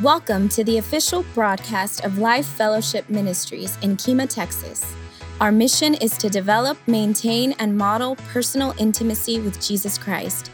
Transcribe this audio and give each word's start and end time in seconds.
Welcome 0.00 0.48
to 0.48 0.64
the 0.64 0.78
official 0.78 1.24
broadcast 1.32 2.02
of 2.04 2.18
Life 2.18 2.46
Fellowship 2.46 3.08
Ministries 3.08 3.78
in 3.82 3.96
Kemah, 3.96 4.28
Texas. 4.28 4.96
Our 5.40 5.52
mission 5.52 5.94
is 5.94 6.16
to 6.18 6.28
develop, 6.28 6.76
maintain, 6.88 7.52
and 7.60 7.76
model 7.76 8.16
personal 8.32 8.74
intimacy 8.78 9.38
with 9.38 9.64
Jesus 9.64 9.98
Christ. 9.98 10.50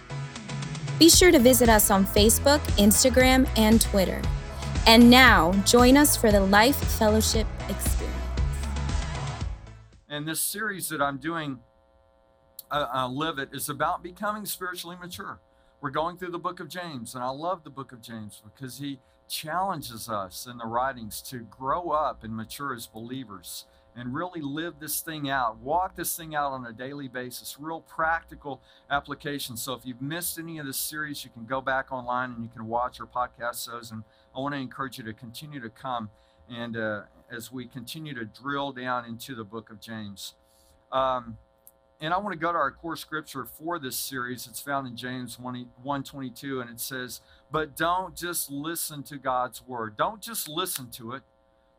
Be 0.98 1.09
sure 1.09 1.30
to 1.30 1.38
visit 1.38 1.71
us 1.71 1.90
on 1.90 2.04
Facebook, 2.04 2.59
Instagram, 2.77 3.48
and 3.56 3.80
Twitter. 3.80 4.21
And 4.87 5.09
now, 5.09 5.52
join 5.64 5.96
us 5.96 6.14
for 6.14 6.30
the 6.30 6.41
Life 6.41 6.77
Fellowship 6.98 7.46
experience. 7.70 8.16
And 10.11 10.29
this 10.29 10.41
series 10.41 10.91
that 10.91 11.00
I'm 11.00 11.16
doing, 11.16 11.61
uh, 12.70 12.86
uh, 12.93 13.09
Live 13.09 13.39
It, 13.39 13.50
is 13.55 13.70
about 13.70 14.02
becoming 14.02 14.45
spiritually 14.45 14.96
mature. 15.00 15.41
We're 15.80 15.91
going 15.91 16.18
through 16.18 16.32
the 16.32 16.39
book 16.39 16.61
of 16.61 16.68
James, 16.68 17.14
and 17.14 17.25
I 17.25 17.30
love 17.30 17.64
the 17.64 17.70
book 17.70 17.93
of 17.93 18.02
James 18.02 18.43
because 18.45 18.79
he 18.79 18.98
challenges 19.29 20.08
us 20.08 20.46
in 20.50 20.58
the 20.58 20.66
writings 20.66 21.23
to 21.23 21.38
grow 21.38 21.91
up 21.91 22.24
and 22.24 22.34
mature 22.34 22.74
as 22.74 22.86
believers 22.86 23.66
and 23.96 24.14
really 24.14 24.41
live 24.41 24.74
this 24.78 25.00
thing 25.00 25.28
out, 25.28 25.59
walk 25.59 25.96
this 25.96 26.16
thing 26.16 26.34
out 26.34 26.52
on 26.52 26.64
a 26.66 26.73
daily 26.73 27.09
basis, 27.09 27.56
real 27.59 27.80
practical 27.80 28.60
application. 28.91 29.56
So 29.56 29.72
if 29.72 29.84
you've 29.84 30.00
missed 30.00 30.38
any 30.38 30.59
of 30.59 30.66
this 30.66 30.77
series, 30.77 31.24
you 31.24 31.30
can 31.30 31.46
go 31.46 31.60
back 31.60 31.91
online 31.91 32.33
and 32.33 32.45
you 32.45 32.48
can 32.48 32.69
watch 32.69 33.00
our 33.00 33.06
podcast 33.06 33.66
those. 33.66 33.91
And 33.91 34.05
I 34.36 34.41
want 34.41 34.55
to 34.55 34.60
encourage 34.60 34.98
you 34.98 35.05
to 35.05 35.12
continue 35.12 35.60
to 35.60 35.69
come 35.69 36.10
and 36.48 36.77
uh, 36.77 37.02
as 37.30 37.50
we 37.50 37.66
continue 37.66 38.14
to 38.14 38.24
drill 38.24 38.72
down 38.72 39.05
into 39.05 39.34
the 39.34 39.45
book 39.45 39.69
of 39.69 39.80
James. 39.80 40.34
Um, 40.92 41.38
and 42.01 42.15
I 42.15 42.19
want 42.19 42.33
to 42.33 42.38
go 42.38 42.52
to 42.52 42.59
our 42.59 42.70
core 42.70 42.97
scripture 42.97 43.45
for 43.45 43.79
this 43.79 43.97
series. 43.97 44.47
It's 44.47 44.61
found 44.61 44.87
in 44.87 44.97
James 44.97 45.39
1, 45.39 45.55
122, 45.83 46.61
and 46.61 46.70
it 46.70 46.80
says, 46.80 47.20
But 47.51 47.77
don't 47.77 48.15
just 48.15 48.51
listen 48.51 49.02
to 49.05 49.19
God's 49.19 49.66
word. 49.66 49.97
Don't 49.97 50.20
just 50.20 50.48
listen 50.48 50.91
to 50.92 51.12
it. 51.12 51.23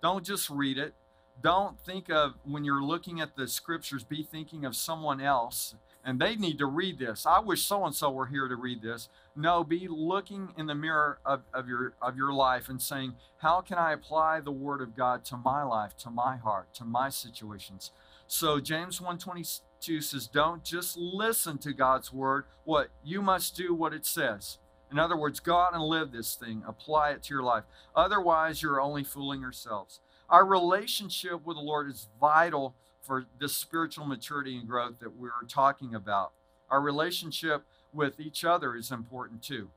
Don't 0.01 0.25
just 0.25 0.49
read 0.49 0.77
it. 0.77 0.93
Don't 1.41 1.79
think 1.79 2.09
of, 2.09 2.33
when 2.43 2.65
you're 2.65 2.83
looking 2.83 3.21
at 3.21 3.37
the 3.37 3.47
scriptures, 3.47 4.03
be 4.03 4.23
thinking 4.23 4.65
of 4.65 4.75
someone 4.75 5.21
else 5.21 5.75
and 6.03 6.19
they 6.19 6.35
need 6.35 6.57
to 6.57 6.65
read 6.65 6.97
this. 6.99 7.25
I 7.25 7.39
wish 7.39 7.63
so 7.63 7.85
and 7.85 7.93
so 7.93 8.09
were 8.09 8.27
here 8.27 8.47
to 8.47 8.55
read 8.55 8.81
this. 8.81 9.09
No, 9.35 9.63
be 9.63 9.87
looking 9.87 10.49
in 10.57 10.65
the 10.65 10.75
mirror 10.75 11.19
of, 11.25 11.41
of 11.53 11.67
your 11.67 11.93
of 12.01 12.15
your 12.15 12.33
life 12.33 12.69
and 12.69 12.81
saying, 12.81 13.13
How 13.37 13.61
can 13.61 13.77
I 13.77 13.93
apply 13.93 14.39
the 14.39 14.51
word 14.51 14.81
of 14.81 14.95
God 14.95 15.25
to 15.25 15.37
my 15.37 15.63
life, 15.63 15.95
to 15.97 16.09
my 16.09 16.37
heart, 16.37 16.73
to 16.75 16.85
my 16.85 17.09
situations? 17.09 17.91
So 18.27 18.59
James 18.59 19.01
122 19.01 19.63
says, 19.81 20.27
Don't 20.27 20.63
just 20.63 20.97
listen 20.97 21.57
to 21.59 21.73
God's 21.73 22.13
word. 22.13 22.45
What 22.63 22.89
you 23.03 23.21
must 23.21 23.55
do 23.55 23.73
what 23.73 23.93
it 23.93 24.05
says. 24.05 24.57
In 24.91 24.97
other 24.97 25.15
words, 25.15 25.39
go 25.39 25.57
out 25.57 25.73
and 25.73 25.83
live 25.83 26.11
this 26.11 26.35
thing, 26.35 26.63
apply 26.67 27.11
it 27.11 27.23
to 27.23 27.33
your 27.33 27.43
life. 27.43 27.63
Otherwise, 27.95 28.61
you're 28.61 28.81
only 28.81 29.03
fooling 29.03 29.41
yourselves. 29.41 29.99
Our 30.29 30.45
relationship 30.45 31.45
with 31.45 31.57
the 31.57 31.63
Lord 31.63 31.89
is 31.89 32.07
vital 32.19 32.75
for 33.01 33.25
this 33.39 33.55
spiritual 33.55 34.05
maturity 34.05 34.57
and 34.57 34.67
growth 34.67 34.99
that 34.99 35.15
we're 35.15 35.31
talking 35.47 35.93
about. 35.93 36.31
Our 36.69 36.81
relationship 36.81 37.63
with 37.93 38.19
each 38.19 38.43
other 38.43 38.75
is 38.75 38.91
important 38.91 39.43
too. 39.43 39.69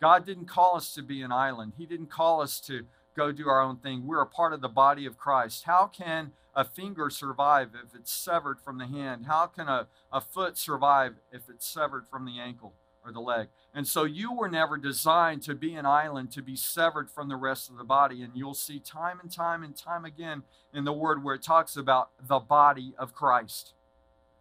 God 0.00 0.24
didn't 0.24 0.46
call 0.46 0.76
us 0.76 0.94
to 0.94 1.02
be 1.02 1.22
an 1.22 1.32
island, 1.32 1.72
He 1.76 1.86
didn't 1.86 2.10
call 2.10 2.40
us 2.40 2.60
to 2.60 2.86
go 3.20 3.32
do 3.32 3.48
our 3.48 3.60
own 3.60 3.76
thing. 3.76 4.06
We're 4.06 4.22
a 4.22 4.26
part 4.26 4.54
of 4.54 4.62
the 4.62 4.68
body 4.68 5.04
of 5.04 5.18
Christ. 5.18 5.64
How 5.64 5.86
can 5.86 6.32
a 6.54 6.64
finger 6.64 7.10
survive 7.10 7.70
if 7.74 7.94
it's 7.94 8.10
severed 8.10 8.58
from 8.60 8.78
the 8.78 8.86
hand? 8.86 9.26
How 9.26 9.46
can 9.46 9.68
a, 9.68 9.88
a 10.10 10.22
foot 10.22 10.56
survive 10.56 11.16
if 11.30 11.42
it's 11.50 11.66
severed 11.66 12.06
from 12.08 12.24
the 12.24 12.40
ankle? 12.40 12.72
or 13.02 13.10
the 13.10 13.20
leg. 13.20 13.48
And 13.72 13.88
so 13.88 14.04
you 14.04 14.30
were 14.30 14.50
never 14.50 14.76
designed 14.76 15.40
to 15.44 15.54
be 15.54 15.74
an 15.74 15.86
island, 15.86 16.30
to 16.32 16.42
be 16.42 16.54
severed 16.54 17.10
from 17.10 17.30
the 17.30 17.36
rest 17.36 17.70
of 17.70 17.78
the 17.78 17.84
body. 17.84 18.20
And 18.20 18.32
you'll 18.34 18.52
see 18.52 18.78
time 18.78 19.18
and 19.22 19.32
time 19.32 19.62
and 19.62 19.74
time 19.74 20.04
again 20.04 20.42
in 20.74 20.84
the 20.84 20.92
word 20.92 21.24
where 21.24 21.34
it 21.34 21.42
talks 21.42 21.78
about 21.78 22.10
the 22.20 22.38
body 22.38 22.92
of 22.98 23.14
Christ. 23.14 23.72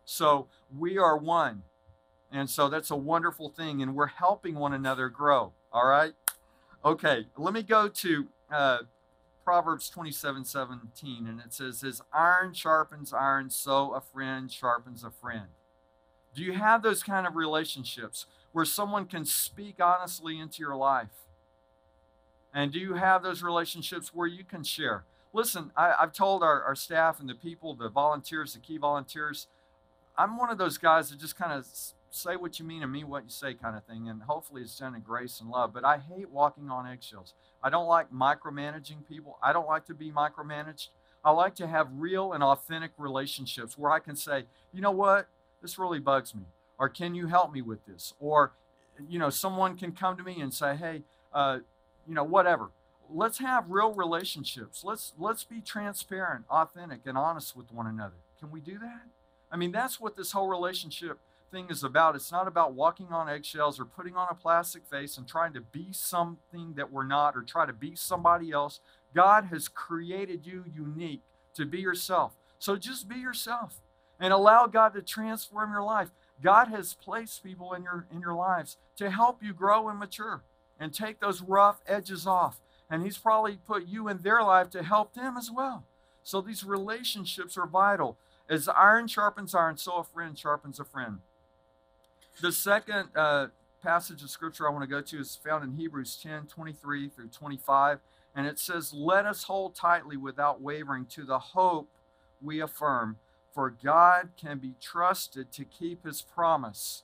So 0.03 0.47
we 0.77 0.97
are 0.97 1.17
one. 1.17 1.63
And 2.33 2.49
so 2.49 2.67
that's 2.67 2.91
a 2.91 2.97
wonderful 2.97 3.47
thing. 3.47 3.81
And 3.81 3.95
we're 3.95 4.07
helping 4.07 4.55
one 4.55 4.73
another 4.73 5.07
grow. 5.07 5.53
All 5.71 5.87
right? 5.87 6.11
Okay, 6.83 7.27
let 7.37 7.53
me 7.53 7.63
go 7.63 7.87
to 7.87 8.27
uh, 8.51 8.79
Proverbs 9.43 9.89
27 9.89 10.45
17. 10.45 11.27
And 11.27 11.39
it 11.39 11.53
says, 11.53 11.83
As 11.83 12.01
iron 12.13 12.53
sharpens 12.53 13.13
iron, 13.13 13.49
so 13.49 13.93
a 13.93 14.01
friend 14.01 14.51
sharpens 14.51 15.03
a 15.03 15.11
friend. 15.11 15.47
Do 16.35 16.43
you 16.43 16.53
have 16.53 16.83
those 16.83 17.01
kind 17.03 17.25
of 17.25 17.35
relationships 17.35 18.25
where 18.51 18.65
someone 18.65 19.05
can 19.05 19.25
speak 19.25 19.81
honestly 19.81 20.39
into 20.39 20.59
your 20.59 20.75
life? 20.75 21.25
And 22.53 22.71
do 22.71 22.79
you 22.79 22.93
have 22.95 23.23
those 23.23 23.43
relationships 23.43 24.13
where 24.13 24.27
you 24.27 24.43
can 24.43 24.63
share? 24.63 25.03
Listen, 25.33 25.71
I, 25.75 25.95
have 25.99 26.13
told 26.13 26.41
our, 26.41 26.63
our 26.63 26.75
staff 26.75 27.19
and 27.19 27.29
the 27.29 27.35
people, 27.35 27.75
the 27.75 27.89
volunteers, 27.89 28.53
the 28.53 28.59
key 28.59 28.77
volunteers, 28.77 29.47
I'm 30.17 30.37
one 30.37 30.49
of 30.49 30.57
those 30.57 30.77
guys 30.77 31.09
that 31.09 31.19
just 31.19 31.37
kind 31.37 31.53
of 31.53 31.65
say 32.11 32.35
what 32.35 32.59
you 32.59 32.65
mean 32.65 32.83
and 32.83 32.91
mean 32.91 33.07
what 33.07 33.23
you 33.23 33.29
say 33.29 33.53
kind 33.53 33.75
of 33.75 33.83
thing. 33.85 34.07
And 34.09 34.23
hopefully 34.23 34.61
it's 34.61 34.77
done 34.77 34.95
in 34.95 35.01
grace 35.01 35.39
and 35.39 35.49
love. 35.49 35.73
But 35.73 35.85
I 35.85 35.97
hate 35.97 36.29
walking 36.29 36.69
on 36.69 36.87
eggshells. 36.87 37.33
I 37.63 37.69
don't 37.69 37.87
like 37.87 38.11
micromanaging 38.11 39.07
people. 39.07 39.37
I 39.43 39.53
don't 39.53 39.67
like 39.67 39.85
to 39.87 39.93
be 39.93 40.11
micromanaged. 40.11 40.87
I 41.23 41.31
like 41.31 41.55
to 41.55 41.67
have 41.67 41.87
real 41.93 42.33
and 42.33 42.43
authentic 42.43 42.91
relationships 42.97 43.77
where 43.77 43.91
I 43.91 43.99
can 43.99 44.15
say, 44.15 44.45
you 44.73 44.81
know 44.81 44.91
what? 44.91 45.27
This 45.61 45.77
really 45.77 45.99
bugs 45.99 46.33
me 46.33 46.45
or 46.79 46.89
can 46.89 47.13
you 47.13 47.27
help 47.27 47.51
me 47.51 47.61
with 47.61 47.85
this 47.85 48.13
or 48.19 48.53
you 49.07 49.19
know 49.19 49.29
someone 49.29 49.77
can 49.77 49.91
come 49.91 50.17
to 50.17 50.23
me 50.23 50.41
and 50.41 50.53
say 50.53 50.75
hey 50.75 51.03
uh, 51.33 51.59
you 52.07 52.15
know 52.15 52.23
whatever 52.23 52.69
let's 53.13 53.39
have 53.39 53.69
real 53.69 53.93
relationships 53.93 54.83
let's 54.83 55.13
let's 55.19 55.43
be 55.43 55.61
transparent 55.61 56.45
authentic 56.49 57.01
and 57.05 57.17
honest 57.17 57.55
with 57.55 57.71
one 57.71 57.85
another 57.85 58.15
can 58.39 58.49
we 58.49 58.59
do 58.59 58.79
that 58.79 59.01
i 59.51 59.57
mean 59.57 59.71
that's 59.71 59.99
what 59.99 60.15
this 60.15 60.31
whole 60.31 60.47
relationship 60.47 61.19
thing 61.51 61.67
is 61.69 61.83
about 61.83 62.15
it's 62.15 62.31
not 62.31 62.47
about 62.47 62.73
walking 62.73 63.07
on 63.11 63.29
eggshells 63.29 63.79
or 63.79 63.85
putting 63.85 64.15
on 64.15 64.27
a 64.29 64.35
plastic 64.35 64.85
face 64.85 65.17
and 65.17 65.27
trying 65.27 65.53
to 65.53 65.61
be 65.61 65.87
something 65.91 66.73
that 66.75 66.91
we're 66.91 67.05
not 67.05 67.35
or 67.35 67.41
try 67.41 67.65
to 67.65 67.73
be 67.73 67.95
somebody 67.95 68.51
else 68.51 68.79
god 69.13 69.45
has 69.45 69.67
created 69.67 70.45
you 70.45 70.63
unique 70.73 71.21
to 71.53 71.65
be 71.65 71.79
yourself 71.79 72.33
so 72.57 72.75
just 72.75 73.07
be 73.07 73.15
yourself 73.15 73.81
and 74.19 74.33
allow 74.33 74.67
god 74.67 74.93
to 74.93 75.01
transform 75.01 75.71
your 75.71 75.83
life 75.83 76.11
God 76.41 76.69
has 76.69 76.93
placed 76.93 77.43
people 77.43 77.73
in 77.73 77.83
your 77.83 78.07
in 78.11 78.21
your 78.21 78.33
lives 78.33 78.77
to 78.97 79.09
help 79.09 79.43
you 79.43 79.53
grow 79.53 79.89
and 79.89 79.99
mature 79.99 80.41
and 80.79 80.93
take 80.93 81.19
those 81.19 81.41
rough 81.41 81.81
edges 81.85 82.25
off. 82.25 82.61
And 82.89 83.03
he's 83.03 83.17
probably 83.17 83.57
put 83.57 83.85
you 83.85 84.07
in 84.07 84.19
their 84.19 84.41
life 84.41 84.69
to 84.71 84.83
help 84.83 85.13
them 85.13 85.37
as 85.37 85.51
well. 85.51 85.85
So 86.23 86.41
these 86.41 86.63
relationships 86.63 87.57
are 87.57 87.67
vital. 87.67 88.17
As 88.49 88.67
iron 88.67 89.07
sharpens 89.07 89.53
iron, 89.53 89.77
so 89.77 89.97
a 89.97 90.03
friend 90.03 90.37
sharpens 90.37 90.79
a 90.79 90.85
friend. 90.85 91.19
The 92.41 92.51
second 92.51 93.09
uh, 93.15 93.47
passage 93.83 94.23
of 94.23 94.29
scripture 94.29 94.67
I 94.67 94.71
want 94.71 94.83
to 94.83 94.87
go 94.87 95.01
to 95.01 95.19
is 95.19 95.37
found 95.43 95.63
in 95.63 95.77
Hebrews 95.77 96.17
10 96.21 96.47
23 96.47 97.09
through 97.09 97.27
25. 97.27 97.99
And 98.35 98.47
it 98.47 98.59
says, 98.59 98.93
Let 98.93 99.25
us 99.25 99.43
hold 99.43 99.75
tightly 99.75 100.15
without 100.15 100.61
wavering 100.61 101.05
to 101.07 101.25
the 101.25 101.39
hope 101.39 101.89
we 102.41 102.61
affirm 102.61 103.17
for 103.53 103.69
God 103.83 104.29
can 104.39 104.59
be 104.59 104.75
trusted 104.81 105.51
to 105.51 105.65
keep 105.65 106.05
his 106.05 106.21
promise. 106.21 107.03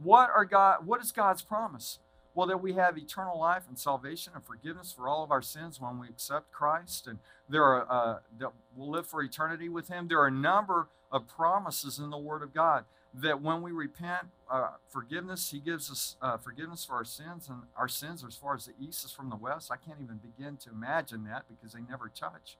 What 0.00 0.30
are 0.30 0.44
God 0.44 0.86
what 0.86 1.02
is 1.02 1.10
God's 1.10 1.42
promise? 1.42 1.98
Well, 2.34 2.46
that 2.48 2.62
we 2.62 2.74
have 2.74 2.98
eternal 2.98 3.40
life 3.40 3.62
and 3.66 3.78
salvation 3.78 4.34
and 4.34 4.44
forgiveness 4.44 4.92
for 4.92 5.08
all 5.08 5.24
of 5.24 5.30
our 5.30 5.40
sins 5.40 5.80
when 5.80 5.98
we 5.98 6.06
accept 6.06 6.52
Christ, 6.52 7.06
and 7.06 7.18
there 7.48 7.64
are 7.64 7.90
uh, 7.90 8.18
that 8.38 8.52
we'll 8.76 8.90
live 8.90 9.06
for 9.06 9.22
eternity 9.22 9.70
with 9.70 9.88
Him. 9.88 10.06
There 10.06 10.20
are 10.20 10.26
a 10.26 10.30
number 10.30 10.88
of 11.10 11.26
promises 11.26 11.98
in 11.98 12.10
the 12.10 12.18
Word 12.18 12.42
of 12.42 12.52
God 12.52 12.84
that 13.14 13.40
when 13.42 13.62
we 13.62 13.72
repent, 13.72 14.28
uh, 14.50 14.70
forgiveness, 14.88 15.50
He 15.50 15.60
gives 15.60 15.90
us 15.90 16.16
uh, 16.20 16.36
forgiveness 16.36 16.84
for 16.84 16.94
our 16.94 17.04
sins, 17.04 17.48
and 17.48 17.62
our 17.76 17.88
sins 17.88 18.22
are 18.22 18.28
as 18.28 18.36
far 18.36 18.54
as 18.54 18.66
the 18.66 18.72
east 18.80 19.04
is 19.04 19.12
from 19.12 19.30
the 19.30 19.36
west. 19.36 19.70
I 19.70 19.76
can't 19.76 20.00
even 20.02 20.18
begin 20.18 20.56
to 20.58 20.70
imagine 20.70 21.24
that 21.24 21.44
because 21.48 21.72
they 21.72 21.80
never 21.88 22.08
touch. 22.08 22.56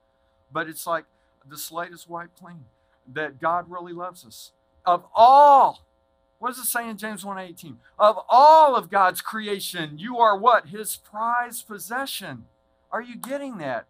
But 0.51 0.67
it's 0.67 0.87
like 0.87 1.05
the 1.47 1.57
slate 1.57 1.91
is 1.91 2.07
wiped 2.07 2.39
clean 2.39 2.65
that 3.11 3.39
God 3.39 3.69
really 3.69 3.93
loves 3.93 4.25
us. 4.25 4.51
Of 4.85 5.05
all, 5.13 5.85
what 6.39 6.49
does 6.49 6.59
it 6.59 6.65
say 6.65 6.89
in 6.89 6.97
James 6.97 7.23
1:18? 7.23 7.77
Of 7.97 8.19
all 8.29 8.75
of 8.75 8.89
God's 8.89 9.21
creation, 9.21 9.97
you 9.97 10.17
are 10.17 10.37
what? 10.37 10.67
His 10.67 10.95
prized 10.95 11.67
possession. 11.67 12.47
Are 12.91 13.01
you 13.01 13.15
getting 13.15 13.57
that? 13.57 13.85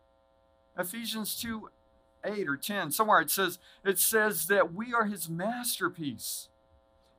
Ephesians 0.77 1.39
2 1.39 1.69
8 2.23 2.47
or 2.49 2.57
10, 2.57 2.91
somewhere 2.91 3.21
it 3.21 3.31
says, 3.31 3.59
it 3.85 3.99
says 3.99 4.47
that 4.47 4.73
we 4.73 4.93
are 4.93 5.05
his 5.05 5.29
masterpiece. 5.29 6.49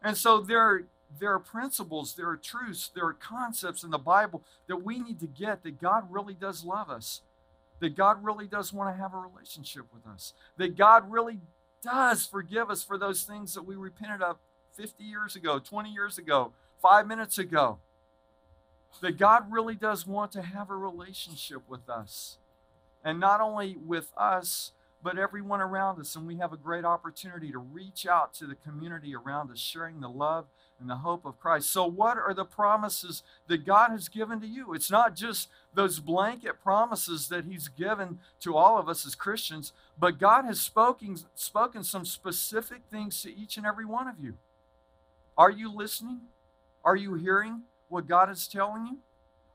And 0.02 0.16
so 0.16 0.40
there 0.40 0.60
are, 0.60 0.84
there 1.18 1.32
are 1.32 1.38
principles, 1.38 2.14
there 2.14 2.28
are 2.28 2.36
truths, 2.36 2.90
there 2.94 3.06
are 3.06 3.14
concepts 3.14 3.82
in 3.82 3.90
the 3.90 3.98
Bible 3.98 4.42
that 4.66 4.84
we 4.84 4.98
need 4.98 5.20
to 5.20 5.26
get 5.26 5.62
that 5.62 5.80
God 5.80 6.04
really 6.10 6.34
does 6.34 6.64
love 6.64 6.90
us, 6.90 7.22
that 7.80 7.96
God 7.96 8.22
really 8.22 8.46
does 8.46 8.72
want 8.72 8.94
to 8.94 9.00
have 9.00 9.14
a 9.14 9.18
relationship 9.18 9.84
with 9.92 10.06
us, 10.06 10.34
that 10.56 10.76
God 10.76 11.10
really 11.10 11.40
does 11.82 12.26
forgive 12.26 12.70
us 12.70 12.82
for 12.82 12.98
those 12.98 13.22
things 13.22 13.54
that 13.54 13.62
we 13.62 13.76
repented 13.76 14.22
of 14.22 14.36
50 14.74 15.02
years 15.02 15.36
ago, 15.36 15.58
20 15.58 15.90
years 15.90 16.18
ago, 16.18 16.52
five 16.80 17.06
minutes 17.06 17.38
ago. 17.38 17.78
that 19.00 19.18
God 19.18 19.52
really 19.52 19.74
does 19.74 20.06
want 20.06 20.32
to 20.32 20.42
have 20.42 20.70
a 20.70 20.76
relationship 20.76 21.62
with 21.68 21.88
us. 21.88 22.38
And 23.04 23.20
not 23.20 23.40
only 23.40 23.76
with 23.76 24.10
us, 24.16 24.72
but 25.02 25.18
everyone 25.18 25.60
around 25.60 26.00
us. 26.00 26.16
And 26.16 26.26
we 26.26 26.36
have 26.38 26.52
a 26.52 26.56
great 26.56 26.84
opportunity 26.84 27.50
to 27.52 27.58
reach 27.58 28.06
out 28.06 28.34
to 28.34 28.46
the 28.46 28.54
community 28.54 29.14
around 29.14 29.50
us, 29.50 29.58
sharing 29.58 30.00
the 30.00 30.08
love 30.08 30.46
and 30.80 30.88
the 30.88 30.96
hope 30.96 31.24
of 31.24 31.38
Christ. 31.40 31.70
So, 31.70 31.86
what 31.86 32.18
are 32.18 32.34
the 32.34 32.44
promises 32.44 33.22
that 33.46 33.64
God 33.66 33.90
has 33.90 34.08
given 34.08 34.40
to 34.40 34.46
you? 34.46 34.74
It's 34.74 34.90
not 34.90 35.14
just 35.14 35.48
those 35.74 36.00
blanket 36.00 36.60
promises 36.62 37.28
that 37.28 37.44
He's 37.44 37.68
given 37.68 38.18
to 38.40 38.56
all 38.56 38.78
of 38.78 38.88
us 38.88 39.06
as 39.06 39.14
Christians, 39.14 39.72
but 39.98 40.18
God 40.18 40.44
has 40.44 40.60
spoken, 40.60 41.16
spoken 41.34 41.84
some 41.84 42.04
specific 42.04 42.82
things 42.90 43.22
to 43.22 43.34
each 43.34 43.56
and 43.56 43.66
every 43.66 43.84
one 43.84 44.08
of 44.08 44.20
you. 44.20 44.34
Are 45.36 45.50
you 45.50 45.72
listening? 45.72 46.22
Are 46.84 46.96
you 46.96 47.14
hearing 47.14 47.62
what 47.88 48.06
God 48.06 48.30
is 48.30 48.48
telling 48.48 48.86
you? 48.86 48.98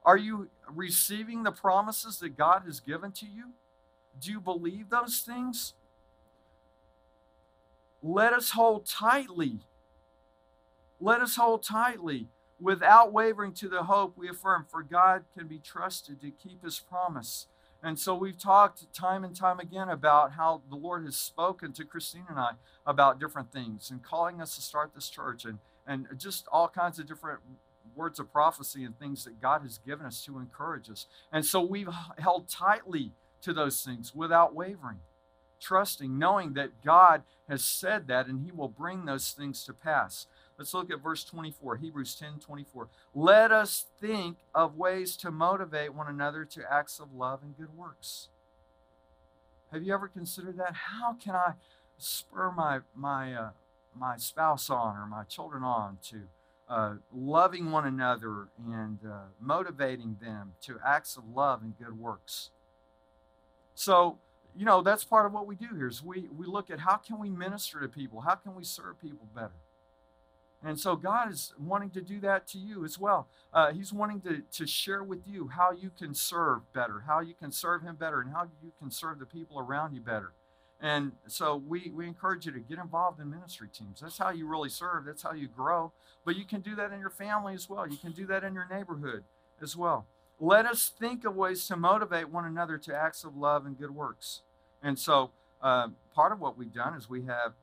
Are 0.06 0.18
you 0.18 0.50
receiving 0.70 1.44
the 1.44 1.52
promises 1.52 2.20
that 2.20 2.38
God 2.38 2.64
has 2.66 2.80
given 2.80 3.12
to 3.14 3.26
you? 3.26 3.52
Do 4.20 4.32
you 4.32 4.40
believe 4.40 4.90
those 4.90 5.20
things? 5.20 5.74
Let 8.02 8.34
us 8.34 8.52
hold 8.52 8.86
tightly. 8.86 9.60
Let 11.00 11.22
us 11.22 11.36
hold 11.36 11.64
tightly 11.64 12.28
without 12.60 13.12
wavering 13.12 13.54
to 13.54 13.68
the 13.68 13.84
hope 13.84 14.18
we 14.18 14.30
affirm, 14.30 14.66
for 14.70 14.84
God 14.84 15.24
can 15.38 15.48
be 15.48 15.60
trusted 15.60 16.22
to 16.22 16.32
keep 16.32 16.64
his 16.64 16.80
promise. 16.80 17.48
And 17.82 18.00
so 18.00 18.16
we've 18.16 18.40
talked 18.40 18.94
time 18.94 19.26
and 19.26 19.36
time 19.36 19.60
again 19.60 19.90
about 19.90 20.34
how 20.34 20.62
the 20.70 20.78
Lord 20.78 21.04
has 21.04 21.18
spoken 21.18 21.74
to 21.74 21.84
Christine 21.84 22.26
and 22.30 22.40
I 22.40 22.52
about 22.86 23.20
different 23.20 23.52
things 23.52 23.92
and 23.92 24.02
calling 24.02 24.42
us 24.42 24.56
to 24.56 24.62
start 24.62 24.92
this 24.96 25.10
church 25.10 25.44
and, 25.44 25.60
and 25.86 26.08
just 26.18 26.48
all 26.50 26.70
kinds 26.70 26.98
of 27.00 27.08
different 27.08 27.40
words 27.96 28.20
of 28.20 28.32
prophecy 28.32 28.86
and 28.86 28.98
things 28.98 29.26
that 29.26 29.42
God 29.42 29.64
has 29.64 29.78
given 29.78 30.06
us 30.06 30.24
to 30.26 30.40
encourage 30.40 30.90
us. 30.90 31.08
And 31.32 31.46
so 31.46 31.62
we've 31.62 31.90
held 32.18 32.48
tightly 32.48 33.12
to 33.44 33.54
those 33.54 33.82
things 33.82 34.14
without 34.16 34.56
wavering, 34.56 35.00
trusting, 35.60 36.18
knowing 36.18 36.54
that 36.54 36.84
God 36.84 37.24
has 37.48 37.64
said 37.64 38.08
that 38.08 38.28
and 38.28 38.46
He 38.46 38.52
will 38.52 38.68
bring 38.68 39.06
those 39.06 39.32
things 39.32 39.64
to 39.66 39.74
pass. 39.74 40.28
Let's 40.58 40.74
look 40.74 40.92
at 40.92 41.02
verse 41.02 41.24
24, 41.24 41.78
Hebrews 41.78 42.16
10 42.16 42.40
24. 42.40 42.88
Let 43.14 43.52
us 43.52 43.86
think 44.00 44.38
of 44.54 44.78
ways 44.78 45.18
to 45.18 45.32
motivate 45.32 45.94
one 45.94 46.08
another 46.08 46.46
to 46.46 46.72
acts 46.72 47.00
of 47.00 47.14
love 47.14 47.40
and 47.44 47.58
good 47.58 47.76
works. 47.76 48.30
Have 49.72 49.84
you 49.84 49.94
ever 49.94 50.08
considered 50.08 50.58
that? 50.58 50.74
How 50.74 51.14
can 51.14 51.34
I 51.36 51.54
spur 51.98 52.52
my, 52.52 52.80
my, 52.96 53.34
uh, 53.34 53.50
my 53.96 54.18
spouse 54.18 54.70
on 54.70 54.96
or 54.98 55.08
my 55.08 55.24
children 55.24 55.64
on 55.64 55.98
to 56.10 56.22
uh, 56.70 56.96
loving 57.14 57.72
one 57.72 57.86
another 57.86 58.48
and 58.66 59.00
uh, 59.06 59.26
motivating 59.40 60.18
them 60.22 60.54
to 60.62 60.80
acts 60.86 61.18
of 61.18 61.24
love 61.36 61.62
and 61.62 61.78
good 61.78 62.00
works. 62.00 62.50
So, 63.76 64.18
you 64.56 64.66
know, 64.66 64.82
that's 64.82 65.04
part 65.04 65.26
of 65.26 65.34
what 65.34 65.48
we 65.48 65.56
do 65.56 65.70
here 65.76 65.88
is 65.88 66.04
we, 66.04 66.28
we 66.38 66.46
look 66.46 66.70
at 66.70 66.80
how 66.80 66.98
can 66.98 67.20
we 67.20 67.30
minister 67.30 67.80
to 67.80 67.88
people? 67.88 68.22
How 68.22 68.36
can 68.36 68.56
we 68.56 68.64
serve 68.64 69.02
people 69.02 69.28
better? 69.34 69.54
And 70.66 70.80
so 70.80 70.96
God 70.96 71.32
is 71.32 71.54
wanting 71.60 71.90
to 71.92 72.02
do 72.02 72.22
that 72.22 72.48
to 72.48 72.58
you 72.58 72.86
as 72.86 72.98
well. 72.98 73.28
Uh, 73.54 73.74
he's 73.74 73.92
wanting 73.92 74.22
to, 74.22 74.44
to 74.54 74.66
share 74.66 75.04
with 75.04 75.28
you 75.28 75.50
how 75.50 75.72
you 75.72 75.92
can 75.98 76.14
serve 76.14 76.62
better, 76.72 77.04
how 77.06 77.20
you 77.20 77.34
can 77.34 77.52
serve 77.52 77.82
Him 77.82 77.96
better, 77.96 78.22
and 78.22 78.32
how 78.32 78.48
you 78.64 78.72
can 78.80 78.90
serve 78.90 79.20
the 79.20 79.26
people 79.26 79.60
around 79.60 79.94
you 79.94 80.00
better. 80.00 80.32
And 80.80 81.14
so 81.28 81.62
we, 81.68 81.92
we 81.94 82.08
encourage 82.08 82.46
you 82.46 82.52
to 82.54 82.60
get 82.60 82.78
involved 82.78 83.20
in 83.20 83.30
ministry 83.30 83.68
teams. 83.74 84.02
That's 84.02 84.18
how 84.18 84.32
you 84.32 84.48
really 84.48 84.70
serve, 84.70 85.06
that's 85.06 85.24
how 85.24 85.34
you 85.34 85.48
grow. 85.48 85.92
But 86.26 86.38
you 86.38 86.46
can 86.46 86.62
do 86.62 86.76
that 86.76 86.94
in 86.94 87.00
your 87.00 87.10
family 87.10 87.54
as 87.54 87.70
well, 87.70 87.88
you 87.88 87.98
can 87.98 88.12
do 88.12 88.26
that 88.28 88.44
in 88.44 88.54
your 88.54 88.68
neighborhood 88.70 89.24
as 89.62 89.76
well. 89.76 90.06
Let 90.40 90.66
us 90.66 90.92
think 91.00 91.26
of 91.26 91.36
ways 91.36 91.68
to 91.68 91.78
motivate 91.78 92.30
one 92.30 92.46
another 92.46 92.78
to 92.80 92.96
acts 92.96 93.24
of 93.24 93.36
love 93.36 93.66
and 93.66 93.78
good 93.78 93.92
works. 93.92 94.42
And 94.82 95.00
so 95.00 95.32
uh, 95.62 95.90
part 96.14 96.32
of 96.32 96.40
what 96.40 96.58
we've 96.58 96.74
done 96.74 96.94
is 96.96 97.10
we 97.10 97.24
have 97.24 97.54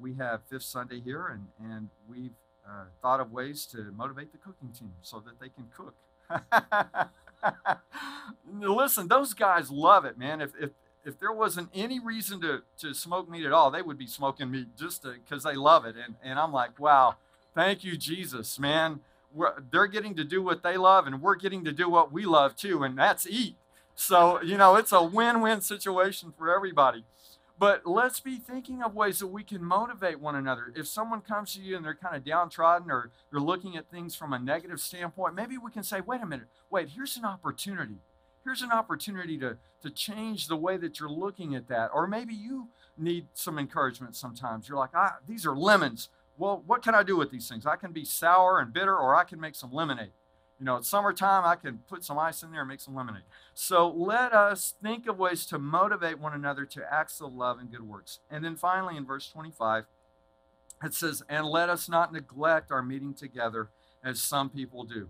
we 0.00 0.14
have 0.14 0.40
fifth 0.48 0.62
Sunday 0.62 1.00
here, 1.00 1.26
and 1.28 1.48
and 1.70 1.90
we've 2.08 2.32
uh, 2.66 2.84
thought 3.02 3.20
of 3.20 3.32
ways 3.32 3.66
to 3.66 3.92
motivate 3.96 4.32
the 4.32 4.38
cooking 4.38 4.70
team 4.70 4.92
so 5.02 5.20
that 5.20 5.38
they 5.38 5.48
can 5.48 5.68
cook. 5.76 5.94
Listen, 8.52 9.08
those 9.08 9.34
guys 9.34 9.70
love 9.70 10.04
it, 10.04 10.16
man. 10.16 10.40
If, 10.40 10.52
if 10.58 10.70
if 11.04 11.18
there 11.18 11.32
wasn't 11.32 11.68
any 11.74 11.98
reason 11.98 12.40
to, 12.42 12.62
to 12.78 12.94
smoke 12.94 13.28
meat 13.28 13.44
at 13.44 13.52
all, 13.52 13.70
they 13.70 13.82
would 13.82 13.98
be 13.98 14.06
smoking 14.06 14.50
meat 14.50 14.68
just 14.78 15.02
because 15.02 15.42
they 15.42 15.54
love 15.54 15.84
it. 15.84 15.96
And, 15.96 16.14
and 16.22 16.38
I'm 16.38 16.52
like, 16.52 16.78
wow, 16.78 17.16
thank 17.54 17.82
you, 17.82 17.96
Jesus, 17.96 18.58
man. 18.58 19.00
They're 19.70 19.86
getting 19.86 20.14
to 20.16 20.24
do 20.24 20.42
what 20.42 20.62
they 20.62 20.76
love, 20.76 21.06
and 21.06 21.20
we're 21.20 21.36
getting 21.36 21.64
to 21.64 21.72
do 21.72 21.88
what 21.88 22.12
we 22.12 22.24
love 22.24 22.56
too, 22.56 22.82
and 22.82 22.98
that's 22.98 23.26
eat. 23.26 23.56
So, 23.94 24.40
you 24.42 24.56
know, 24.56 24.76
it's 24.76 24.92
a 24.92 25.02
win 25.02 25.40
win 25.40 25.60
situation 25.60 26.32
for 26.36 26.54
everybody. 26.54 27.04
But 27.58 27.86
let's 27.86 28.18
be 28.18 28.38
thinking 28.38 28.82
of 28.82 28.94
ways 28.94 29.20
that 29.20 29.28
we 29.28 29.44
can 29.44 29.62
motivate 29.62 30.18
one 30.18 30.34
another. 30.34 30.72
If 30.74 30.88
someone 30.88 31.20
comes 31.20 31.54
to 31.54 31.60
you 31.60 31.76
and 31.76 31.84
they're 31.84 31.94
kind 31.94 32.16
of 32.16 32.24
downtrodden 32.24 32.90
or 32.90 33.10
they're 33.30 33.40
looking 33.40 33.76
at 33.76 33.88
things 33.88 34.16
from 34.16 34.32
a 34.32 34.38
negative 34.38 34.80
standpoint, 34.80 35.36
maybe 35.36 35.56
we 35.58 35.70
can 35.70 35.84
say, 35.84 36.00
wait 36.00 36.22
a 36.22 36.26
minute, 36.26 36.48
wait, 36.70 36.88
here's 36.88 37.16
an 37.16 37.24
opportunity 37.24 37.98
here's 38.44 38.62
an 38.62 38.72
opportunity 38.72 39.38
to, 39.38 39.56
to 39.82 39.90
change 39.90 40.48
the 40.48 40.56
way 40.56 40.76
that 40.76 40.98
you're 40.98 41.10
looking 41.10 41.54
at 41.54 41.68
that. 41.68 41.90
Or 41.92 42.06
maybe 42.06 42.34
you 42.34 42.68
need 42.98 43.26
some 43.34 43.58
encouragement 43.58 44.16
sometimes. 44.16 44.68
You're 44.68 44.78
like, 44.78 44.90
ah, 44.94 45.16
these 45.26 45.46
are 45.46 45.56
lemons. 45.56 46.08
Well, 46.38 46.62
what 46.66 46.82
can 46.82 46.94
I 46.94 47.02
do 47.02 47.16
with 47.16 47.30
these 47.30 47.48
things? 47.48 47.66
I 47.66 47.76
can 47.76 47.92
be 47.92 48.04
sour 48.04 48.58
and 48.58 48.72
bitter, 48.72 48.96
or 48.96 49.14
I 49.14 49.24
can 49.24 49.40
make 49.40 49.54
some 49.54 49.72
lemonade. 49.72 50.12
You 50.58 50.66
know, 50.66 50.76
it's 50.76 50.88
summertime, 50.88 51.44
I 51.44 51.56
can 51.56 51.80
put 51.88 52.04
some 52.04 52.18
ice 52.18 52.42
in 52.42 52.52
there 52.52 52.60
and 52.60 52.68
make 52.68 52.80
some 52.80 52.94
lemonade. 52.94 53.24
So 53.52 53.88
let 53.88 54.32
us 54.32 54.74
think 54.80 55.08
of 55.08 55.18
ways 55.18 55.44
to 55.46 55.58
motivate 55.58 56.20
one 56.20 56.34
another 56.34 56.64
to 56.66 56.82
acts 56.88 57.20
of 57.20 57.34
love 57.34 57.58
and 57.58 57.70
good 57.70 57.82
works. 57.82 58.20
And 58.30 58.44
then 58.44 58.54
finally, 58.54 58.96
in 58.96 59.04
verse 59.04 59.28
25, 59.28 59.84
it 60.84 60.94
says, 60.94 61.22
And 61.28 61.46
let 61.46 61.68
us 61.68 61.88
not 61.88 62.12
neglect 62.12 62.70
our 62.70 62.82
meeting 62.82 63.12
together 63.12 63.70
as 64.04 64.22
some 64.22 64.50
people 64.50 64.84
do. 64.84 65.08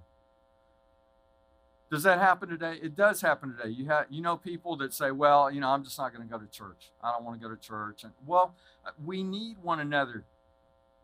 Does 1.92 2.04
that 2.04 2.18
happen 2.18 2.48
today? 2.48 2.78
It 2.82 2.96
does 2.96 3.20
happen 3.20 3.54
today. 3.54 3.68
You 3.68 3.84
have 3.88 4.06
you 4.08 4.22
know 4.22 4.38
people 4.38 4.76
that 4.78 4.94
say, 4.94 5.10
"Well, 5.10 5.50
you 5.50 5.60
know, 5.60 5.68
I'm 5.68 5.84
just 5.84 5.98
not 5.98 6.14
going 6.14 6.26
to 6.26 6.32
go 6.32 6.38
to 6.38 6.50
church. 6.50 6.90
I 7.02 7.12
don't 7.12 7.22
want 7.22 7.38
to 7.38 7.46
go 7.46 7.54
to 7.54 7.60
church." 7.60 8.02
And 8.02 8.14
well, 8.26 8.54
uh, 8.86 8.92
we 9.04 9.22
need 9.22 9.58
one 9.62 9.78
another. 9.78 10.24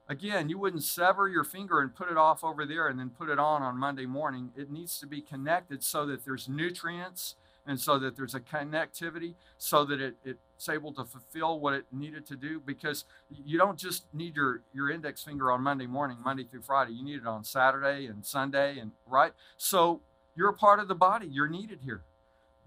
Again, 0.09 0.49
you 0.49 0.59
wouldn't 0.59 0.85
sever 0.85 1.29
your 1.29 1.45
finger 1.45 1.81
and 1.81 1.95
put 1.95 2.11
it 2.11 2.17
off 2.17 2.43
over 2.43 2.65
there 2.65 2.89
and 2.89 2.99
then 2.99 3.11
put 3.11 3.29
it 3.29 3.39
on 3.39 3.63
on 3.63 3.79
Monday 3.79 4.07
morning. 4.07 4.53
It 4.57 4.71
needs 4.71 4.99
to 5.01 5.07
be 5.07 5.21
connected 5.21 5.85
so 5.85 6.07
that 6.07 6.25
there's 6.25 6.49
nutrients 6.49 7.35
and 7.67 7.79
so 7.79 7.99
that 7.99 8.17
there's 8.17 8.35
a 8.35 8.41
connectivity 8.41 9.35
so 9.59 9.85
that 9.85 10.01
it, 10.01 10.17
it's 10.25 10.69
able 10.71 10.95
to 10.95 11.05
fulfill 11.05 11.61
what 11.61 11.75
it 11.75 11.85
needed 11.93 12.27
to 12.27 12.37
do 12.37 12.59
because 12.59 13.05
you 13.45 13.59
don't 13.59 13.79
just 13.79 14.05
need 14.15 14.35
your, 14.35 14.63
your 14.73 14.91
index 14.91 15.23
finger 15.23 15.53
on 15.53 15.63
Monday 15.63 15.87
morning, 15.87 16.17
Monday 16.25 16.45
through 16.45 16.63
Friday. 16.63 16.93
You 16.93 17.05
need 17.05 17.21
it 17.21 17.27
on 17.27 17.45
Saturday 17.45 18.07
and 18.07 18.25
Sunday 18.25 18.79
and 18.79 18.93
right. 19.07 19.33
So 19.59 20.01
you're 20.35 20.49
a 20.49 20.55
part 20.55 20.81
of 20.81 20.89
the 20.89 20.95
body. 20.95 21.27
You're 21.31 21.49
needed 21.49 21.81
here. 21.85 22.01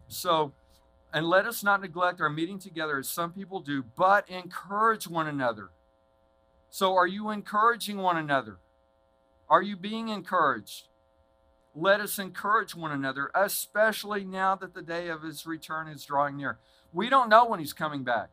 So, 0.07 0.51
and 1.12 1.25
let 1.25 1.48
us 1.48 1.63
not 1.63 1.81
neglect 1.81 2.21
our 2.21 2.29
meeting 2.29 2.60
together 2.60 3.00
as 3.00 3.10
some 3.10 3.31
people 3.31 3.62
do, 3.62 3.83
but 3.98 4.29
encourage 4.29 5.07
one 5.07 5.27
another. 5.27 5.69
So, 6.74 6.96
are 6.96 7.06
you 7.06 7.30
encouraging 7.30 7.98
one 7.98 8.16
another? 8.16 8.60
Are 9.50 9.62
you 9.62 9.75
being 9.75 10.08
encouraged? 10.08 10.88
Let 11.75 12.00
us 12.00 12.18
encourage 12.18 12.74
one 12.74 12.94
another, 12.94 13.30
especially 13.36 14.24
now 14.24 14.56
that 14.56 14.74
the 14.74 14.82
day 14.82 15.10
of 15.10 15.22
his 15.22 15.46
return 15.46 15.90
is 15.90 16.06
drawing 16.06 16.38
near. 16.38 16.60
We 16.94 17.10
don't 17.10 17.28
know 17.28 17.46
when 17.46 17.60
he's 17.60 17.74
coming 17.74 18.06
back. 18.06 18.30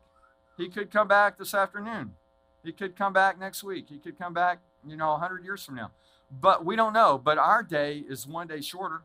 He 0.57 0.69
could 0.69 0.93
come 0.93 1.09
back 1.09 1.37
this 1.37 1.53
afternoon. 1.53 2.15
He 2.63 2.71
could 2.71 2.95
come 2.95 3.13
back 3.13 3.41
next 3.41 3.65
week. 3.65 3.87
He 3.89 3.99
could 3.99 4.17
come 4.17 4.35
back, 4.35 4.61
you 4.87 4.97
know, 4.97 5.11
100 5.13 5.43
years 5.43 5.65
from 5.65 5.75
now. 5.75 5.91
But 6.31 6.65
we 6.65 6.77
don't 6.77 6.93
know. 6.93 7.19
But 7.19 7.39
our 7.39 7.65
day 7.65 8.05
is 8.09 8.25
one 8.25 8.47
day 8.47 8.61
shorter 8.61 9.03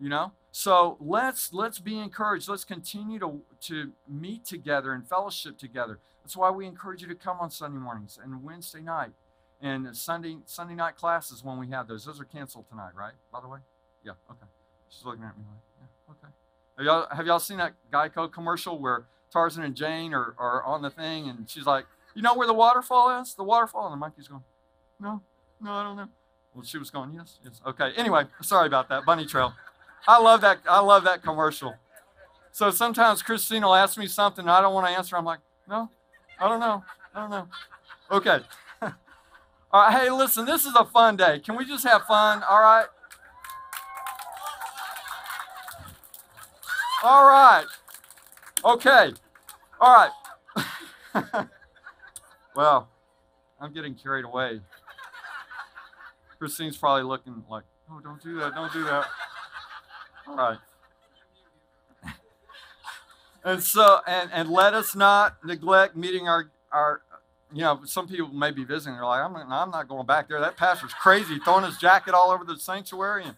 you 0.00 0.08
know? 0.08 0.32
So 0.52 0.96
let's 1.00 1.52
let's 1.52 1.78
be 1.78 1.98
encouraged. 1.98 2.48
Let's 2.48 2.64
continue 2.64 3.18
to 3.20 3.40
to 3.62 3.92
meet 4.08 4.44
together 4.44 4.92
and 4.92 5.06
fellowship 5.06 5.58
together. 5.58 5.98
That's 6.22 6.36
why 6.36 6.50
we 6.50 6.66
encourage 6.66 7.02
you 7.02 7.08
to 7.08 7.14
come 7.14 7.38
on 7.40 7.50
sunday 7.50 7.78
mornings 7.78 8.18
and 8.22 8.42
wednesday 8.42 8.80
night. 8.80 9.10
And 9.62 9.96
sunday 9.96 10.38
sunday 10.46 10.74
night 10.74 10.96
classes 10.96 11.44
when 11.44 11.58
we 11.58 11.68
have 11.68 11.86
those. 11.86 12.04
Those 12.04 12.20
are 12.20 12.24
canceled 12.24 12.66
tonight 12.68 12.92
right 12.96 13.12
by 13.32 13.40
the 13.40 13.48
way? 13.48 13.58
Yeah 14.04 14.12
okay. 14.30 14.46
She's 14.88 15.04
looking 15.04 15.22
at 15.22 15.36
me 15.38 15.44
like 15.48 15.62
yeah 15.78 16.14
okay. 16.14 16.32
Have 16.78 16.86
y'all 16.86 17.16
have 17.16 17.26
y'all 17.26 17.38
seen 17.38 17.58
that 17.58 17.74
geico 17.92 18.30
commercial 18.30 18.78
where 18.78 19.04
tarzan 19.32 19.62
and 19.62 19.76
jane 19.76 20.12
are, 20.12 20.34
are 20.36 20.64
on 20.64 20.82
the 20.82 20.90
thing 20.90 21.28
and 21.28 21.48
she's 21.48 21.66
like 21.66 21.86
you 22.16 22.22
know 22.22 22.34
where 22.34 22.48
the 22.48 22.54
waterfall 22.54 23.20
is? 23.20 23.34
The 23.34 23.44
waterfall? 23.44 23.86
And 23.86 23.92
the 23.92 23.98
monkey's 23.98 24.26
going 24.26 24.42
no 24.98 25.22
no 25.60 25.72
i 25.72 25.84
don't 25.84 25.96
know. 25.96 26.08
Well 26.56 26.64
she 26.64 26.78
was 26.78 26.90
going 26.90 27.12
yes 27.14 27.38
yes. 27.44 27.60
Okay 27.64 27.92
anyway 27.96 28.24
sorry 28.42 28.66
about 28.66 28.88
that. 28.88 29.04
Bunny 29.04 29.26
trail 29.26 29.54
I 30.06 30.18
love 30.20 30.40
that. 30.40 30.58
I 30.68 30.80
love 30.80 31.04
that 31.04 31.22
commercial. 31.22 31.74
So 32.52 32.70
sometimes 32.70 33.22
Christine 33.22 33.62
will 33.62 33.74
ask 33.74 33.96
me 33.96 34.06
something 34.06 34.48
I 34.48 34.60
don't 34.60 34.74
want 34.74 34.86
to 34.86 34.92
answer. 34.92 35.16
I'm 35.16 35.24
like, 35.24 35.40
no, 35.68 35.90
I 36.38 36.48
don't 36.48 36.60
know. 36.60 36.82
I 37.14 37.20
don't 37.20 37.30
know. 37.30 37.48
Okay. 38.10 38.40
All 38.82 38.92
right. 39.72 39.92
Hey, 39.92 40.10
listen, 40.10 40.44
this 40.46 40.64
is 40.64 40.74
a 40.74 40.84
fun 40.84 41.16
day. 41.16 41.38
Can 41.38 41.56
we 41.56 41.64
just 41.64 41.86
have 41.86 42.02
fun? 42.02 42.42
All 42.48 42.60
right. 42.60 42.86
All 47.02 47.24
right. 47.24 47.64
Okay. 48.64 49.12
All 49.80 49.94
right. 49.94 50.10
well, 52.54 52.88
I'm 53.60 53.72
getting 53.72 53.94
carried 53.94 54.24
away. 54.24 54.60
Christine's 56.38 56.76
probably 56.76 57.04
looking 57.04 57.42
like, 57.50 57.64
oh, 57.90 58.00
don't 58.00 58.22
do 58.22 58.38
that, 58.38 58.54
don't 58.54 58.72
do 58.72 58.84
that. 58.84 59.06
Right. 60.36 60.58
And 63.44 63.62
so, 63.62 64.00
and, 64.06 64.30
and 64.32 64.50
let 64.50 64.74
us 64.74 64.94
not 64.94 65.44
neglect 65.44 65.96
meeting 65.96 66.28
our, 66.28 66.50
our, 66.70 67.00
you 67.52 67.62
know, 67.62 67.80
some 67.84 68.06
people 68.06 68.28
may 68.28 68.50
be 68.50 68.64
visiting. 68.64 68.94
They're 68.94 69.04
like, 69.04 69.24
I'm, 69.24 69.34
I'm 69.34 69.70
not 69.70 69.88
going 69.88 70.06
back 70.06 70.28
there. 70.28 70.40
That 70.40 70.56
pastor's 70.56 70.92
crazy, 70.92 71.38
throwing 71.38 71.64
his 71.64 71.78
jacket 71.78 72.12
all 72.12 72.30
over 72.30 72.44
the 72.44 72.58
sanctuary. 72.58 73.24
And 73.24 73.36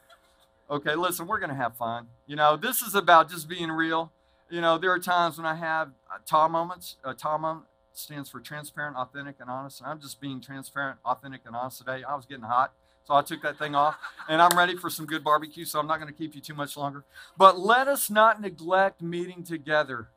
okay, 0.68 0.96
listen, 0.96 1.26
we're 1.26 1.38
going 1.38 1.50
to 1.50 1.56
have 1.56 1.76
fun. 1.76 2.08
You 2.26 2.36
know, 2.36 2.56
this 2.56 2.82
is 2.82 2.94
about 2.94 3.30
just 3.30 3.48
being 3.48 3.70
real. 3.70 4.12
You 4.50 4.60
know, 4.60 4.76
there 4.76 4.90
are 4.90 4.98
times 4.98 5.38
when 5.38 5.46
I 5.46 5.54
have 5.54 5.92
uh, 6.10 6.48
moments. 6.48 6.96
Uh, 7.04 7.14
moment 7.38 7.66
stands 7.92 8.28
for 8.28 8.40
transparent, 8.40 8.96
authentic, 8.96 9.36
and 9.38 9.48
honest. 9.48 9.80
And 9.80 9.88
I'm 9.88 10.00
just 10.00 10.20
being 10.20 10.40
transparent, 10.40 10.98
authentic, 11.04 11.42
and 11.46 11.54
honest 11.54 11.78
today. 11.78 12.02
I 12.06 12.16
was 12.16 12.26
getting 12.26 12.44
hot. 12.44 12.72
So 13.04 13.14
I 13.14 13.22
took 13.22 13.42
that 13.42 13.58
thing 13.58 13.74
off 13.74 13.96
and 14.28 14.40
I'm 14.40 14.56
ready 14.56 14.76
for 14.76 14.88
some 14.88 15.06
good 15.06 15.24
barbecue, 15.24 15.64
so 15.64 15.80
I'm 15.80 15.86
not 15.86 15.98
going 15.98 16.12
to 16.12 16.16
keep 16.16 16.34
you 16.34 16.40
too 16.40 16.54
much 16.54 16.76
longer. 16.76 17.04
But 17.36 17.58
let 17.58 17.88
us 17.88 18.10
not 18.10 18.40
neglect 18.40 19.02
meeting 19.02 19.42
together. 19.42 20.08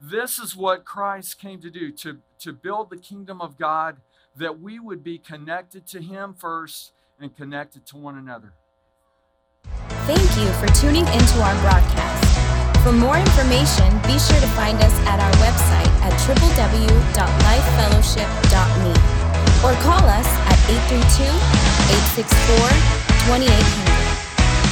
This 0.00 0.38
is 0.38 0.56
what 0.56 0.84
Christ 0.84 1.38
came 1.38 1.60
to 1.60 1.70
do 1.70 1.92
to, 1.92 2.18
to 2.40 2.52
build 2.52 2.90
the 2.90 2.98
kingdom 2.98 3.40
of 3.40 3.56
God, 3.56 3.98
that 4.36 4.60
we 4.60 4.80
would 4.80 5.04
be 5.04 5.18
connected 5.18 5.86
to 5.88 6.02
Him 6.02 6.34
first 6.34 6.92
and 7.20 7.34
connected 7.34 7.86
to 7.86 7.96
one 7.96 8.18
another. 8.18 8.52
Thank 10.06 10.36
you 10.36 10.52
for 10.60 10.66
tuning 10.74 11.06
into 11.06 11.40
our 11.40 11.54
broadcast. 11.62 12.22
For 12.82 12.92
more 12.92 13.16
information, 13.16 13.98
be 14.02 14.18
sure 14.18 14.40
to 14.40 14.48
find 14.48 14.82
us 14.82 14.92
at 15.08 15.18
our 15.18 15.32
website 15.40 15.88
at 16.04 16.12
www.lifefellowship.me 16.28 18.92
or 19.64 19.72
call 19.80 20.04
us 20.04 20.26
at 20.26 20.60
832 20.68 21.24
864 21.24 21.53
2800. 23.26 23.84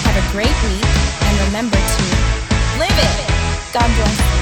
Have 0.04 0.16
a 0.16 0.32
great 0.32 0.56
week 0.64 0.84
and 1.24 1.46
remember 1.46 1.76
to 1.76 2.02
live 2.78 2.96
it. 2.96 3.72
God 3.72 3.88
bless. 3.96 4.41